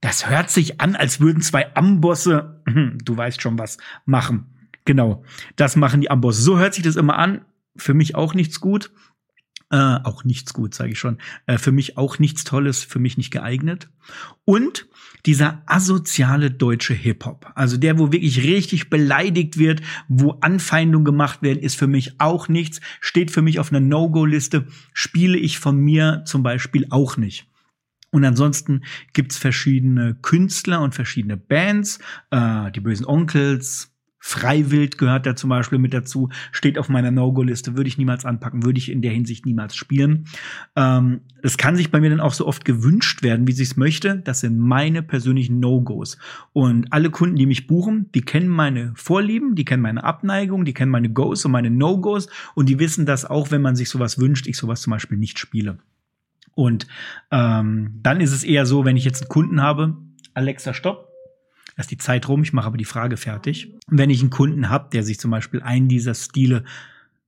Das 0.01 0.29
hört 0.29 0.51
sich 0.51 0.81
an, 0.81 0.97
als 0.97 1.21
würden 1.21 1.41
zwei 1.41 1.75
Ambosse, 1.75 2.63
du 3.05 3.17
weißt 3.17 3.41
schon 3.41 3.59
was, 3.59 3.79
machen. 4.05 4.69
Genau, 4.85 5.25
das 5.57 5.77
machen 5.77 6.01
die 6.01 6.11
Ambosse. 6.11 6.43
So 6.43 6.59
hört 6.59 6.75
sich 6.75 6.85
das 6.85 6.97
immer 6.97 7.19
an. 7.19 7.45
Für 7.77 7.95
mich 7.95 8.15
auch 8.15 8.35
nichts 8.35 8.61
gut. 8.61 8.93
Äh, 9.71 9.77
auch 9.77 10.25
nichts 10.25 10.53
gut, 10.53 10.75
sage 10.75 10.93
ich 10.93 10.99
schon. 10.99 11.19
Äh, 11.47 11.59
für 11.59 11.73
mich 11.73 11.97
auch 11.97 12.19
nichts 12.19 12.45
Tolles, 12.45 12.85
für 12.85 12.99
mich 12.99 13.17
nicht 13.17 13.31
geeignet. 13.31 13.89
Und 14.45 14.87
dieser 15.27 15.63
asoziale 15.67 16.51
deutsche 16.51 16.93
Hip-Hop, 16.93 17.51
also 17.55 17.79
der, 17.79 17.99
wo 17.99 18.13
wirklich 18.13 18.43
richtig 18.43 18.91
beleidigt 18.91 19.59
wird, 19.59 19.81
wo 20.07 20.33
Anfeindungen 20.43 21.07
gemacht 21.07 21.41
werden, 21.43 21.61
ist 21.61 21.77
für 21.77 21.87
mich 21.87 22.21
auch 22.21 22.49
nichts, 22.49 22.81
steht 23.01 23.31
für 23.31 23.41
mich 23.41 23.59
auf 23.59 23.73
einer 23.73 23.81
No-Go-Liste, 23.81 24.67
spiele 24.93 25.39
ich 25.39 25.59
von 25.59 25.77
mir 25.79 26.25
zum 26.27 26.43
Beispiel 26.43 26.87
auch 26.91 27.17
nicht. 27.17 27.49
Und 28.11 28.25
ansonsten 28.25 28.85
gibt's 29.13 29.39
verschiedene 29.39 30.15
Künstler 30.15 30.83
und 30.83 30.95
verschiedene 30.95 31.37
Bands, 31.37 31.99
äh, 32.31 32.71
die 32.71 32.81
bösen 32.81 33.07
Onkels, 33.07 33.94
Freiwild 34.27 34.97
gehört 34.97 35.27
da 35.27 35.37
zum 35.37 35.51
Beispiel 35.51 35.79
mit 35.79 35.93
dazu, 35.93 36.31
steht 36.51 36.79
auf 36.79 36.89
meiner 36.89 37.11
No-Go-Liste, 37.11 37.77
würde 37.77 37.89
ich 37.89 37.99
niemals 37.99 38.25
anpacken, 38.25 38.65
würde 38.65 38.79
ich 38.79 38.91
in 38.91 39.03
der 39.03 39.13
Hinsicht 39.13 39.45
niemals 39.45 39.77
spielen. 39.77 40.25
Ähm, 40.77 41.21
es 41.43 41.59
kann 41.59 41.77
sich 41.77 41.91
bei 41.91 42.01
mir 42.01 42.09
dann 42.09 42.21
auch 42.21 42.33
so 42.33 42.47
oft 42.47 42.65
gewünscht 42.65 43.23
werden, 43.23 43.47
wie 43.47 43.53
sie 43.53 43.65
es 43.65 43.77
möchte. 43.77 44.23
Das 44.25 44.41
sind 44.41 44.59
meine 44.59 45.03
persönlichen 45.03 45.61
No-Gos. 45.61 46.17
Und 46.55 46.91
alle 46.91 47.11
Kunden, 47.11 47.37
die 47.37 47.45
mich 47.45 47.67
buchen, 47.67 48.11
die 48.15 48.23
kennen 48.23 48.49
meine 48.49 48.93
Vorlieben, 48.95 49.57
die 49.57 49.67
kennen 49.67 49.83
meine 49.83 50.05
Abneigung, 50.05 50.65
die 50.65 50.73
kennen 50.73 50.91
meine 50.91 51.11
Goes 51.11 51.45
und 51.45 51.53
meine 51.53 51.69
No-Gos 51.69 52.31
und 52.55 52.71
die 52.71 52.79
wissen, 52.79 53.05
dass 53.05 53.27
auch 53.27 53.51
wenn 53.51 53.61
man 53.61 53.77
sich 53.77 53.91
sowas 53.91 54.19
wünscht, 54.19 54.47
ich 54.47 54.57
sowas 54.57 54.81
zum 54.81 54.93
Beispiel 54.93 55.19
nicht 55.19 55.39
spiele. 55.39 55.81
Und 56.55 56.87
ähm, 57.31 58.01
dann 58.03 58.23
ist 58.23 58.33
es 58.33 58.43
eher 58.43 58.65
so, 58.65 58.87
wenn 58.87 58.97
ich 58.97 59.05
jetzt 59.05 59.21
einen 59.21 59.29
Kunden 59.29 59.61
habe, 59.61 59.99
Alexa, 60.33 60.73
stopp, 60.73 61.14
ist 61.77 61.91
die 61.91 61.99
Zeit 61.99 62.29
rum, 62.29 62.43
ich 62.43 62.53
mache 62.53 62.67
aber 62.67 62.77
die 62.77 62.85
Frage 62.85 63.17
fertig. 63.17 63.75
Wenn 63.89 64.11
ich 64.11 64.21
einen 64.21 64.31
Kunden 64.31 64.69
habe, 64.69 64.91
der 64.93 65.03
sich 65.03 65.19
zum 65.19 65.31
Beispiel 65.31 65.63
einen 65.63 65.89
dieser 65.89 66.15
Stile 66.15 66.65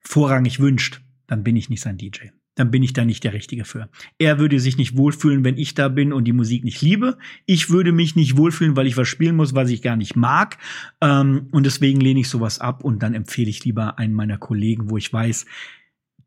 vorrangig 0.01 0.61
wünscht, 0.61 1.01
dann 1.27 1.43
bin 1.43 1.57
ich 1.57 1.69
nicht 1.69 1.83
sein 1.83 1.99
DJ. 1.99 2.29
Dann 2.55 2.71
bin 2.71 2.83
ich 2.83 2.95
da 2.95 3.05
nicht 3.05 3.23
der 3.23 3.35
Richtige 3.35 3.67
für. 3.67 3.91
Er 4.19 4.39
würde 4.39 4.61
sich 4.61 4.79
nicht 4.79 4.97
wohlfühlen, 4.97 5.45
wenn 5.45 5.59
ich 5.59 5.75
da 5.75 5.89
bin 5.89 6.13
und 6.13 6.25
die 6.25 6.33
Musik 6.33 6.65
nicht 6.65 6.81
liebe. 6.81 7.19
Ich 7.45 7.69
würde 7.69 7.93
mich 7.93 8.17
nicht 8.17 8.39
wohlfühlen, 8.39 8.77
weil 8.77 8.87
ich 8.87 8.97
was 8.97 9.09
spielen 9.09 9.37
muss, 9.37 9.55
was 9.55 9.69
ich 9.69 9.83
gar 9.83 9.97
nicht 9.97 10.17
mag. 10.17 10.57
Ähm, 11.03 11.49
und 11.51 11.67
deswegen 11.67 12.01
lehne 12.01 12.21
ich 12.21 12.31
sowas 12.31 12.59
ab 12.59 12.83
und 12.83 13.03
dann 13.03 13.13
empfehle 13.13 13.51
ich 13.51 13.65
lieber 13.65 13.99
einen 13.99 14.15
meiner 14.15 14.39
Kollegen, 14.39 14.89
wo 14.91 14.97
ich 14.97 15.13
weiß, 15.13 15.45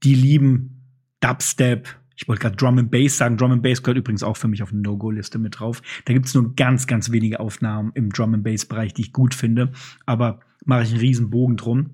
die 0.04 0.14
lieben 0.14 0.84
Dubstep, 1.20 1.88
ich 2.20 2.28
wollte 2.28 2.42
gerade 2.42 2.58
Drum 2.58 2.78
and 2.78 2.92
Bass 2.92 3.18
sagen. 3.18 3.38
Drum 3.38 3.54
and 3.54 3.64
Bass 3.64 3.82
gehört 3.82 3.98
übrigens 3.98 4.24
auch 4.24 4.36
für 4.36 4.50
mich 4.50 4.62
auf 4.62 4.74
eine 4.74 4.82
No-Go-Liste 4.82 5.40
mit 5.40 5.58
drauf. 5.58 5.82
Da 6.04 6.12
gibt 6.12 6.26
es 6.26 6.34
nur 6.34 6.54
ganz, 6.54 6.86
ganz 6.86 7.12
wenige 7.12 7.40
Aufnahmen 7.40 7.94
im 7.96 8.10
Drum 8.10 8.34
and 8.34 8.44
Bass-Bereich, 8.44 8.94
die 8.94 9.04
ich 9.04 9.14
gut 9.14 9.34
finde. 9.34 9.72
Aber 10.06 10.42
mache 10.66 10.84
ich 10.84 10.90
einen 10.90 11.00
riesen 11.00 11.30
Bogen 11.30 11.56
drum. 11.56 11.92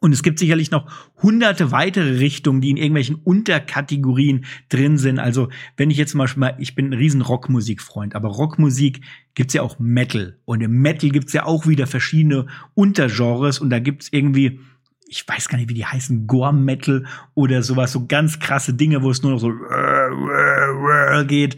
Und 0.00 0.12
es 0.12 0.24
gibt 0.24 0.40
sicherlich 0.40 0.72
noch 0.72 0.90
hunderte 1.22 1.70
weitere 1.70 2.18
Richtungen, 2.18 2.60
die 2.60 2.70
in 2.70 2.78
irgendwelchen 2.78 3.14
Unterkategorien 3.14 4.44
drin 4.70 4.98
sind. 4.98 5.20
Also 5.20 5.50
wenn 5.76 5.90
ich 5.90 5.98
jetzt 5.98 6.12
zum 6.12 6.18
Beispiel 6.18 6.40
mal, 6.40 6.56
ich 6.58 6.74
bin 6.74 6.86
ein 6.86 6.94
riesen 6.94 7.20
Rockmusikfreund, 7.20 8.16
aber 8.16 8.28
Rockmusik 8.28 9.02
gibt's 9.34 9.54
ja 9.54 9.62
auch 9.62 9.78
Metal. 9.78 10.36
Und 10.46 10.62
im 10.62 10.82
Metal 10.82 11.10
gibt's 11.10 11.32
ja 11.32 11.46
auch 11.46 11.68
wieder 11.68 11.86
verschiedene 11.86 12.46
Untergenres 12.74 13.60
und 13.60 13.70
da 13.70 13.78
gibt's 13.78 14.08
irgendwie 14.10 14.58
ich 15.10 15.26
weiß 15.26 15.48
gar 15.48 15.58
nicht, 15.58 15.68
wie 15.68 15.74
die 15.74 15.84
heißen, 15.84 16.28
Gore-Metal 16.28 17.04
oder 17.34 17.64
sowas, 17.64 17.90
so 17.90 18.06
ganz 18.06 18.38
krasse 18.38 18.74
Dinge, 18.74 19.02
wo 19.02 19.10
es 19.10 19.22
nur 19.22 19.32
noch 19.32 19.40
so 19.40 19.52
geht, 21.26 21.56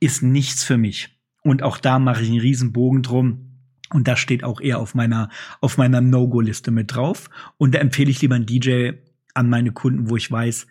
ist 0.00 0.22
nichts 0.22 0.64
für 0.64 0.76
mich. 0.76 1.16
Und 1.42 1.62
auch 1.62 1.78
da 1.78 2.00
mache 2.00 2.22
ich 2.22 2.28
einen 2.28 2.40
riesen 2.40 2.72
Bogen 2.72 3.02
drum. 3.02 3.52
Und 3.90 4.08
das 4.08 4.18
steht 4.18 4.42
auch 4.42 4.60
eher 4.60 4.80
auf 4.80 4.96
meiner, 4.96 5.30
auf 5.60 5.78
meiner 5.78 6.00
No-Go-Liste 6.00 6.72
mit 6.72 6.94
drauf. 6.94 7.30
Und 7.56 7.76
da 7.76 7.78
empfehle 7.78 8.10
ich 8.10 8.20
lieber 8.20 8.34
einen 8.34 8.46
DJ 8.46 8.90
an 9.32 9.48
meine 9.48 9.70
Kunden, 9.70 10.10
wo 10.10 10.16
ich 10.16 10.30
weiß, 10.30 10.66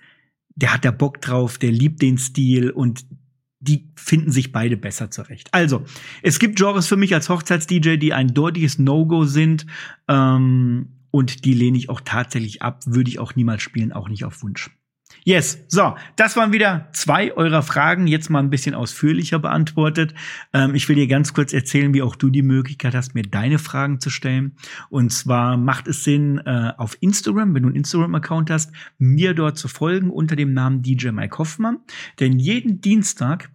der 0.56 0.74
hat 0.74 0.84
da 0.84 0.92
Bock 0.92 1.22
drauf, 1.22 1.58
der 1.58 1.72
liebt 1.72 2.02
den 2.02 2.18
Stil 2.18 2.72
und 2.72 3.06
die 3.60 3.90
finden 3.96 4.32
sich 4.32 4.52
beide 4.52 4.76
besser 4.76 5.10
zurecht. 5.10 5.48
Also, 5.54 5.86
es 6.22 6.40
gibt 6.40 6.58
Genres 6.58 6.88
für 6.88 6.98
mich 6.98 7.14
als 7.14 7.30
Hochzeits-DJ, 7.30 7.96
die 7.96 8.14
ein 8.14 8.34
deutliches 8.34 8.78
No-Go 8.78 9.24
sind. 9.24 9.66
Ähm, 10.10 10.97
und 11.18 11.46
die 11.46 11.56
lehne 11.56 11.80
ich 11.80 11.90
auch 11.90 12.00
tatsächlich 12.00 12.62
ab, 12.62 12.84
würde 12.86 13.10
ich 13.10 13.18
auch 13.18 13.34
niemals 13.34 13.64
spielen, 13.64 13.92
auch 13.92 14.08
nicht 14.08 14.24
auf 14.24 14.44
Wunsch. 14.44 14.70
Yes, 15.24 15.66
so, 15.68 15.96
das 16.16 16.36
waren 16.36 16.54
wieder 16.54 16.90
zwei 16.94 17.36
eurer 17.36 17.64
Fragen, 17.64 18.06
jetzt 18.06 18.30
mal 18.30 18.38
ein 18.38 18.52
bisschen 18.52 18.76
ausführlicher 18.76 19.40
beantwortet. 19.40 20.14
Ähm, 20.54 20.76
ich 20.76 20.88
will 20.88 20.96
dir 20.96 21.08
ganz 21.08 21.34
kurz 21.34 21.54
erzählen, 21.54 21.92
wie 21.96 22.04
auch 22.04 22.16
du 22.16 22.30
die 22.30 22.44
Möglichkeit 22.44 22.94
hast, 22.94 23.16
mir 23.16 23.24
deine 23.24 23.58
Fragen 23.58 24.00
zu 24.00 24.12
stellen. 24.12 24.58
Und 24.90 25.12
zwar 25.12 25.58
macht 25.58 25.88
es 25.88 26.04
Sinn, 26.04 26.38
äh, 26.46 26.74
auf 26.78 26.98
Instagram, 27.02 27.56
wenn 27.56 27.64
du 27.64 27.70
einen 27.70 27.78
Instagram-Account 27.78 28.52
hast, 28.52 28.72
mir 29.00 29.34
dort 29.34 29.58
zu 29.58 29.68
folgen 29.68 30.12
unter 30.12 30.36
dem 30.36 30.54
Namen 30.54 30.84
DJ 30.84 31.10
Mike 31.10 31.40
Hoffmann. 31.40 31.80
Denn 32.20 32.38
jeden 32.38 32.80
Dienstag 32.80 33.50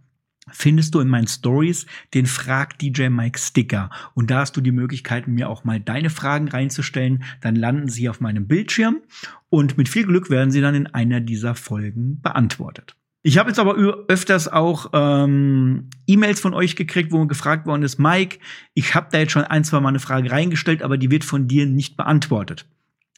findest 0.51 0.95
du 0.95 1.01
in 1.01 1.09
meinen 1.09 1.29
Stories 1.29 1.87
den 2.15 2.27
Frag 2.27 2.79
DJ 2.79 3.09
Mike 3.09 3.39
Sticker. 3.39 3.91
Und 4.15 4.31
da 4.31 4.41
hast 4.41 4.57
du 4.57 4.61
die 4.61 4.73
Möglichkeit, 4.73 5.29
mir 5.29 5.49
auch 5.49 5.65
mal 5.65 5.81
deine 5.81 6.11
Fragen 6.11 6.49
reinzustellen. 6.49 7.25
Dann 7.41 7.57
landen 7.57 7.89
sie 7.89 8.09
auf 8.09 8.21
meinem 8.21 8.47
Bildschirm 8.47 9.03
und 9.49 9.79
mit 9.79 9.89
viel 9.89 10.07
Glück 10.07 10.31
werden 10.31 10.51
sie 10.51 10.61
dann 10.61 10.75
in 10.75 10.87
einer 10.89 11.21
dieser 11.21 11.55
Folgen 11.55 12.21
beantwortet. 12.21 12.97
Ich 13.25 13.39
habe 13.39 13.51
jetzt 13.51 13.61
aber 13.61 13.77
öfters 14.09 14.49
auch 14.49 14.91
ähm, 14.93 15.91
E-Mails 16.09 16.41
von 16.41 16.55
euch 16.55 16.75
gekriegt, 16.75 17.13
wo 17.13 17.25
gefragt 17.27 17.67
worden 17.67 17.85
ist, 17.85 18.01
Mike, 18.01 18.39
ich 18.75 18.97
habe 18.97 19.09
da 19.13 19.19
jetzt 19.19 19.31
schon 19.31 19.45
ein, 19.45 19.63
zwei 19.63 19.79
Mal 19.79 19.91
eine 19.91 20.01
Frage 20.01 20.33
reingestellt, 20.33 20.83
aber 20.83 20.99
die 20.99 21.13
wird 21.13 21.23
von 21.23 21.47
dir 21.47 21.67
nicht 21.67 21.97
beantwortet 21.97 22.67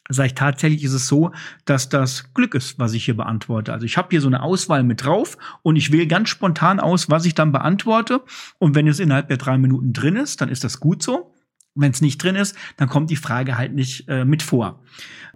sage 0.09 0.27
ich 0.27 0.35
tatsächlich 0.35 0.83
ist 0.83 0.93
es 0.93 1.07
so, 1.07 1.31
dass 1.65 1.89
das 1.89 2.33
Glück 2.33 2.53
ist, 2.53 2.77
was 2.77 2.93
ich 2.93 3.05
hier 3.05 3.17
beantworte. 3.17 3.73
Also 3.73 3.85
ich 3.85 3.97
habe 3.97 4.09
hier 4.11 4.21
so 4.21 4.27
eine 4.27 4.43
Auswahl 4.43 4.83
mit 4.83 5.03
drauf 5.03 5.37
und 5.63 5.75
ich 5.75 5.91
wähle 5.91 6.07
ganz 6.07 6.29
spontan 6.29 6.79
aus, 6.79 7.09
was 7.09 7.25
ich 7.25 7.33
dann 7.33 7.51
beantworte. 7.51 8.21
Und 8.59 8.75
wenn 8.75 8.87
es 8.87 8.99
innerhalb 8.99 9.27
der 9.27 9.37
drei 9.37 9.57
Minuten 9.57 9.93
drin 9.93 10.15
ist, 10.15 10.41
dann 10.41 10.49
ist 10.49 10.63
das 10.63 10.79
gut 10.79 11.01
so. 11.01 11.34
Wenn 11.75 11.91
es 11.91 11.99
nicht 11.99 12.23
drin 12.23 12.35
ist, 12.35 12.55
dann 12.77 12.87
kommt 12.87 13.09
die 13.09 13.17
Frage 13.17 13.57
halt 13.57 13.73
nicht 13.73 14.07
äh, 14.07 14.23
mit 14.23 14.41
vor. 14.41 14.81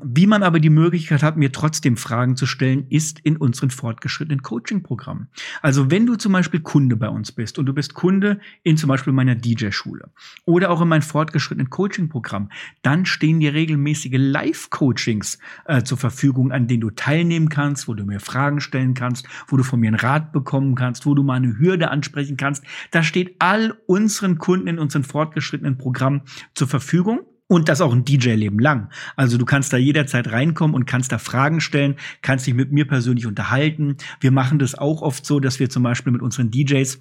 Wie 0.01 0.27
man 0.27 0.43
aber 0.43 0.61
die 0.61 0.69
Möglichkeit 0.69 1.21
hat, 1.23 1.35
mir 1.35 1.51
trotzdem 1.51 1.97
Fragen 1.97 2.37
zu 2.37 2.45
stellen, 2.45 2.85
ist 2.89 3.19
in 3.19 3.35
unseren 3.35 3.69
fortgeschrittenen 3.69 4.41
Coaching-Programmen. 4.41 5.27
Also 5.61 5.91
wenn 5.91 6.05
du 6.05 6.15
zum 6.15 6.31
Beispiel 6.31 6.61
Kunde 6.61 6.95
bei 6.95 7.09
uns 7.09 7.33
bist 7.33 7.59
und 7.59 7.65
du 7.65 7.73
bist 7.73 7.93
Kunde 7.93 8.39
in 8.63 8.77
zum 8.77 8.87
Beispiel 8.87 9.11
meiner 9.11 9.35
DJ-Schule 9.35 10.09
oder 10.45 10.69
auch 10.69 10.81
in 10.81 10.87
meinem 10.87 11.01
fortgeschrittenen 11.01 11.69
Coaching-Programm, 11.69 12.49
dann 12.81 13.05
stehen 13.05 13.41
dir 13.41 13.53
regelmäßige 13.53 14.15
Live-Coachings 14.15 15.39
äh, 15.65 15.83
zur 15.83 15.97
Verfügung, 15.97 16.53
an 16.53 16.67
denen 16.67 16.81
du 16.81 16.91
teilnehmen 16.91 17.49
kannst, 17.49 17.89
wo 17.89 17.93
du 17.93 18.05
mir 18.05 18.21
Fragen 18.21 18.61
stellen 18.61 18.93
kannst, 18.93 19.27
wo 19.47 19.57
du 19.57 19.63
von 19.63 19.81
mir 19.81 19.87
einen 19.87 19.99
Rat 19.99 20.31
bekommen 20.31 20.75
kannst, 20.75 21.05
wo 21.05 21.13
du 21.13 21.23
mal 21.23 21.35
eine 21.35 21.59
Hürde 21.59 21.91
ansprechen 21.91 22.37
kannst. 22.37 22.63
Da 22.91 23.03
steht 23.03 23.35
all 23.39 23.73
unseren 23.85 24.37
Kunden 24.37 24.67
in 24.67 24.79
unseren 24.79 25.03
fortgeschrittenen 25.03 25.77
Programmen 25.77 26.21
zur 26.53 26.67
Verfügung. 26.67 27.21
Und 27.51 27.67
das 27.67 27.81
auch 27.81 27.93
ein 27.93 28.05
DJ-Leben 28.05 28.59
lang. 28.59 28.91
Also 29.15 29.39
du 29.39 29.43
kannst 29.43 29.73
da 29.73 29.77
jederzeit 29.77 30.31
reinkommen 30.31 30.75
und 30.75 30.85
kannst 30.85 31.11
da 31.11 31.17
Fragen 31.17 31.61
stellen, 31.61 31.95
kannst 32.21 32.45
dich 32.45 32.53
mit 32.53 32.71
mir 32.71 32.85
persönlich 32.85 33.25
unterhalten. 33.25 33.97
Wir 34.19 34.29
machen 34.29 34.59
das 34.59 34.75
auch 34.75 35.01
oft 35.01 35.25
so, 35.25 35.39
dass 35.39 35.59
wir 35.59 35.67
zum 35.67 35.81
Beispiel 35.81 36.13
mit 36.13 36.21
unseren 36.21 36.51
DJs, 36.51 36.99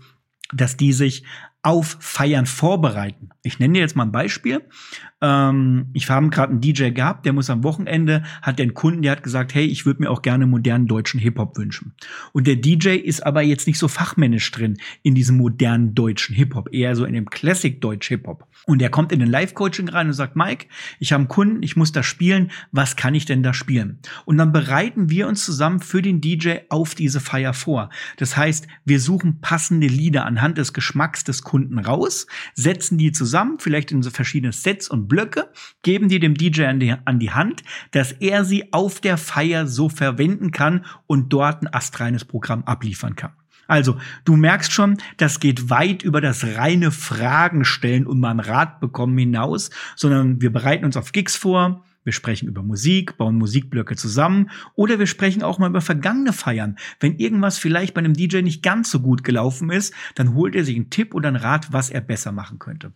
dass 0.54 0.78
die 0.78 0.94
sich 0.94 1.24
auf 1.62 1.96
Feiern 2.00 2.46
vorbereiten. 2.46 3.30
Ich 3.42 3.58
nenne 3.58 3.74
dir 3.74 3.80
jetzt 3.80 3.96
mal 3.96 4.04
ein 4.04 4.12
Beispiel. 4.12 4.62
Ähm, 5.20 5.86
ich 5.92 6.08
habe 6.08 6.28
gerade 6.28 6.52
einen 6.52 6.60
DJ 6.60 6.90
gehabt, 6.90 7.26
der 7.26 7.32
muss 7.32 7.50
am 7.50 7.64
Wochenende, 7.64 8.22
hat 8.42 8.58
den 8.58 8.74
Kunden, 8.74 9.02
der 9.02 9.12
hat 9.12 9.22
gesagt, 9.24 9.54
hey, 9.54 9.66
ich 9.66 9.84
würde 9.84 10.02
mir 10.02 10.10
auch 10.10 10.22
gerne 10.22 10.46
modernen 10.46 10.86
deutschen 10.86 11.18
Hip-Hop 11.18 11.56
wünschen. 11.58 11.94
Und 12.32 12.46
der 12.46 12.56
DJ 12.56 12.90
ist 12.90 13.26
aber 13.26 13.42
jetzt 13.42 13.66
nicht 13.66 13.78
so 13.78 13.88
fachmännisch 13.88 14.48
drin 14.52 14.78
in 15.02 15.16
diesem 15.16 15.36
modernen 15.36 15.94
deutschen 15.94 16.36
Hip-Hop, 16.36 16.72
eher 16.72 16.94
so 16.94 17.04
in 17.04 17.14
dem 17.14 17.28
Classic-Deutsch 17.28 18.08
Hip-Hop. 18.08 18.46
Und 18.66 18.80
er 18.80 18.90
kommt 18.90 19.10
in 19.10 19.18
den 19.18 19.28
Live-Coaching 19.28 19.88
rein 19.88 20.06
und 20.06 20.12
sagt, 20.12 20.36
Mike, 20.36 20.66
ich 21.00 21.12
habe 21.12 21.22
einen 21.22 21.28
Kunden, 21.28 21.62
ich 21.62 21.74
muss 21.74 21.90
da 21.90 22.04
spielen, 22.04 22.52
was 22.70 22.94
kann 22.94 23.14
ich 23.14 23.24
denn 23.24 23.42
da 23.42 23.52
spielen? 23.52 23.98
Und 24.26 24.36
dann 24.36 24.52
bereiten 24.52 25.10
wir 25.10 25.26
uns 25.26 25.44
zusammen 25.44 25.80
für 25.80 26.02
den 26.02 26.20
DJ 26.20 26.58
auf 26.68 26.94
diese 26.94 27.20
Feier 27.20 27.54
vor. 27.54 27.90
Das 28.18 28.36
heißt, 28.36 28.68
wir 28.84 29.00
suchen 29.00 29.40
passende 29.40 29.88
Lieder 29.88 30.24
anhand 30.26 30.58
des 30.58 30.72
Geschmacks 30.72 31.24
des 31.24 31.42
Kunden 31.48 31.78
raus, 31.78 32.26
setzen 32.54 32.98
die 32.98 33.10
zusammen, 33.10 33.58
vielleicht 33.58 33.90
in 33.90 34.02
so 34.02 34.10
verschiedene 34.10 34.52
Sets 34.52 34.86
und 34.86 35.08
Blöcke, 35.08 35.50
geben 35.82 36.10
die 36.10 36.20
dem 36.20 36.34
DJ 36.34 36.64
an 36.64 36.78
die, 36.78 36.94
an 37.06 37.18
die 37.18 37.30
Hand, 37.30 37.62
dass 37.92 38.12
er 38.12 38.44
sie 38.44 38.70
auf 38.74 39.00
der 39.00 39.16
Feier 39.16 39.66
so 39.66 39.88
verwenden 39.88 40.52
kann 40.52 40.84
und 41.06 41.32
dort 41.32 41.62
ein 41.62 41.72
astreines 41.72 42.26
Programm 42.26 42.64
abliefern 42.64 43.16
kann. 43.16 43.32
Also, 43.66 43.96
du 44.24 44.36
merkst 44.36 44.72
schon, 44.72 44.98
das 45.16 45.40
geht 45.40 45.70
weit 45.70 46.02
über 46.02 46.20
das 46.20 46.44
reine 46.56 46.90
Fragen 46.90 47.64
stellen 47.64 48.06
und 48.06 48.20
mal 48.20 48.30
einen 48.30 48.40
Rat 48.40 48.80
bekommen 48.80 49.16
hinaus, 49.16 49.70
sondern 49.96 50.42
wir 50.42 50.52
bereiten 50.52 50.84
uns 50.84 50.96
auf 50.96 51.12
Gigs 51.12 51.36
vor, 51.36 51.82
wir 52.08 52.12
sprechen 52.14 52.48
über 52.48 52.62
Musik, 52.62 53.18
bauen 53.18 53.36
Musikblöcke 53.36 53.94
zusammen 53.94 54.48
oder 54.74 54.98
wir 54.98 55.06
sprechen 55.06 55.42
auch 55.42 55.58
mal 55.58 55.68
über 55.68 55.82
vergangene 55.82 56.32
Feiern. 56.32 56.78
Wenn 57.00 57.18
irgendwas 57.18 57.58
vielleicht 57.58 57.92
bei 57.92 57.98
einem 57.98 58.14
DJ 58.14 58.38
nicht 58.40 58.62
ganz 58.62 58.90
so 58.90 59.00
gut 59.00 59.24
gelaufen 59.24 59.68
ist, 59.68 59.92
dann 60.14 60.32
holt 60.32 60.54
er 60.54 60.64
sich 60.64 60.74
einen 60.74 60.88
Tipp 60.88 61.14
oder 61.14 61.28
einen 61.28 61.36
Rat, 61.36 61.70
was 61.70 61.90
er 61.90 62.00
besser 62.00 62.32
machen 62.32 62.58
könnte. 62.58 62.92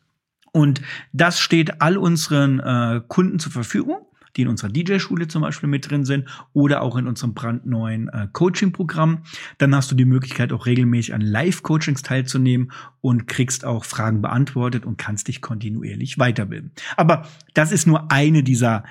Und 0.50 0.80
das 1.12 1.40
steht 1.40 1.82
all 1.82 1.98
unseren 1.98 2.58
äh, 2.60 3.02
Kunden 3.06 3.38
zur 3.38 3.52
Verfügung 3.52 4.06
die 4.36 4.42
in 4.42 4.48
unserer 4.48 4.70
DJ-Schule 4.70 5.28
zum 5.28 5.42
Beispiel 5.42 5.68
mit 5.68 5.90
drin 5.90 6.04
sind 6.04 6.28
oder 6.52 6.82
auch 6.82 6.96
in 6.96 7.06
unserem 7.06 7.34
brandneuen 7.34 8.08
äh, 8.08 8.28
Coaching-Programm. 8.32 9.22
Dann 9.58 9.74
hast 9.74 9.90
du 9.90 9.94
die 9.94 10.04
Möglichkeit, 10.04 10.52
auch 10.52 10.66
regelmäßig 10.66 11.14
an 11.14 11.20
Live-Coachings 11.20 12.02
teilzunehmen 12.02 12.72
und 13.00 13.26
kriegst 13.28 13.64
auch 13.64 13.84
Fragen 13.84 14.22
beantwortet 14.22 14.84
und 14.84 14.98
kannst 14.98 15.28
dich 15.28 15.40
kontinuierlich 15.40 16.18
weiterbilden. 16.18 16.72
Aber 16.96 17.26
das 17.54 17.72
ist 17.72 17.86
nur 17.86 18.10
eine 18.10 18.42
dieser 18.42 18.84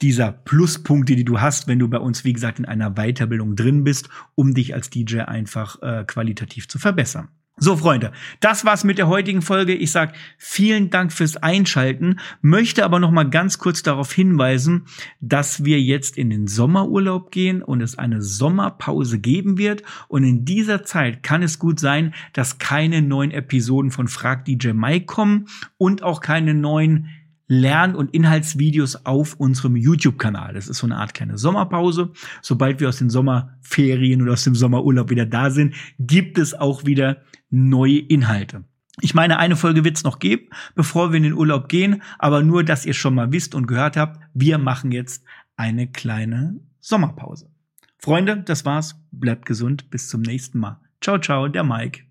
dieser 0.00 0.30
Pluspunkte, 0.30 1.16
die 1.16 1.24
du 1.24 1.40
hast, 1.40 1.66
wenn 1.66 1.78
du 1.78 1.88
bei 1.88 1.98
uns, 1.98 2.24
wie 2.24 2.32
gesagt, 2.32 2.58
in 2.58 2.66
einer 2.66 2.94
Weiterbildung 2.94 3.56
drin 3.56 3.82
bist, 3.82 4.08
um 4.36 4.54
dich 4.54 4.74
als 4.74 4.90
DJ 4.90 5.22
einfach 5.22 5.82
äh, 5.82 6.04
qualitativ 6.06 6.68
zu 6.68 6.78
verbessern. 6.78 7.28
So, 7.60 7.76
Freunde, 7.76 8.12
das 8.38 8.64
war's 8.64 8.84
mit 8.84 8.98
der 8.98 9.08
heutigen 9.08 9.42
Folge. 9.42 9.74
Ich 9.74 9.90
sag 9.90 10.14
vielen 10.36 10.90
Dank 10.90 11.12
fürs 11.12 11.36
Einschalten, 11.36 12.20
möchte 12.40 12.84
aber 12.84 13.00
noch 13.00 13.10
mal 13.10 13.28
ganz 13.28 13.58
kurz 13.58 13.82
darauf 13.82 14.12
hinweisen, 14.12 14.86
dass 15.20 15.64
wir 15.64 15.80
jetzt 15.80 16.16
in 16.16 16.30
den 16.30 16.46
Sommerurlaub 16.46 17.32
gehen 17.32 17.64
und 17.64 17.80
es 17.80 17.98
eine 17.98 18.22
Sommerpause 18.22 19.18
geben 19.18 19.58
wird. 19.58 19.82
Und 20.06 20.22
in 20.22 20.44
dieser 20.44 20.84
Zeit 20.84 21.24
kann 21.24 21.42
es 21.42 21.58
gut 21.58 21.80
sein, 21.80 22.14
dass 22.32 22.58
keine 22.58 23.02
neuen 23.02 23.32
Episoden 23.32 23.90
von 23.90 24.06
Frag 24.06 24.44
DJ 24.44 24.68
Mike 24.68 25.06
kommen 25.06 25.48
und 25.78 26.04
auch 26.04 26.20
keine 26.20 26.54
neuen 26.54 27.08
Lern- 27.48 27.96
und 27.96 28.14
Inhaltsvideos 28.14 29.06
auf 29.06 29.34
unserem 29.34 29.74
YouTube-Kanal. 29.74 30.54
Das 30.54 30.68
ist 30.68 30.78
so 30.78 30.86
eine 30.86 30.98
Art 30.98 31.14
kleine 31.14 31.38
Sommerpause. 31.38 32.12
Sobald 32.42 32.78
wir 32.80 32.88
aus 32.88 32.98
den 32.98 33.10
Sommerferien 33.10 34.22
oder 34.22 34.34
aus 34.34 34.44
dem 34.44 34.54
Sommerurlaub 34.54 35.10
wieder 35.10 35.26
da 35.26 35.50
sind, 35.50 35.74
gibt 35.98 36.38
es 36.38 36.54
auch 36.54 36.84
wieder 36.84 37.22
neue 37.50 37.98
Inhalte. 37.98 38.64
Ich 39.00 39.14
meine, 39.14 39.38
eine 39.38 39.56
Folge 39.56 39.84
wird 39.84 39.96
es 39.96 40.04
noch 40.04 40.18
geben, 40.18 40.48
bevor 40.74 41.12
wir 41.12 41.16
in 41.16 41.22
den 41.22 41.32
Urlaub 41.32 41.68
gehen, 41.68 42.02
aber 42.18 42.42
nur, 42.42 42.64
dass 42.64 42.84
ihr 42.84 42.94
schon 42.94 43.14
mal 43.14 43.32
wisst 43.32 43.54
und 43.54 43.66
gehört 43.66 43.96
habt, 43.96 44.20
wir 44.34 44.58
machen 44.58 44.92
jetzt 44.92 45.24
eine 45.56 45.86
kleine 45.86 46.60
Sommerpause. 46.80 47.50
Freunde, 47.98 48.38
das 48.38 48.64
war's. 48.64 49.00
Bleibt 49.10 49.46
gesund. 49.46 49.90
Bis 49.90 50.08
zum 50.08 50.22
nächsten 50.22 50.58
Mal. 50.58 50.80
Ciao, 51.00 51.18
ciao, 51.18 51.48
der 51.48 51.64
Mike. 51.64 52.07